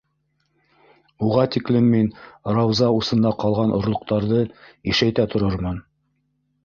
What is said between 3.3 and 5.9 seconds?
ҡалған орлоҡтарҙы ишәйтә торормон.